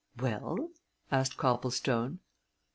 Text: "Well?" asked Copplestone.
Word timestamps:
"Well?" 0.19 0.71
asked 1.11 1.37
Copplestone. 1.37 2.21